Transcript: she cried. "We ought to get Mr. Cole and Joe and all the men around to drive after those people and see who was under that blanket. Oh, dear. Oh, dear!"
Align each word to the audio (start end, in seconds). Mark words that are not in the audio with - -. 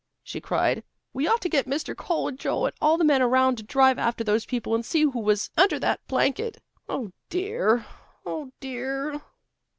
she 0.23 0.41
cried. 0.41 0.83
"We 1.13 1.27
ought 1.27 1.41
to 1.41 1.47
get 1.47 1.67
Mr. 1.67 1.95
Cole 1.95 2.27
and 2.27 2.39
Joe 2.39 2.65
and 2.65 2.73
all 2.81 2.97
the 2.97 3.03
men 3.03 3.21
around 3.21 3.57
to 3.57 3.63
drive 3.63 3.99
after 3.99 4.23
those 4.23 4.47
people 4.47 4.73
and 4.73 4.83
see 4.83 5.03
who 5.03 5.19
was 5.19 5.51
under 5.55 5.77
that 5.77 5.99
blanket. 6.07 6.57
Oh, 6.89 7.11
dear. 7.29 7.85
Oh, 8.25 8.51
dear!" 8.59 9.21